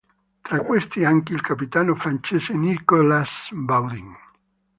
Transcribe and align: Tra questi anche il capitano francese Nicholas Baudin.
Tra 0.41 0.63
questi 0.63 1.05
anche 1.05 1.31
il 1.31 1.41
capitano 1.41 1.93
francese 1.93 2.53
Nicholas 2.53 3.49
Baudin. 3.51 4.11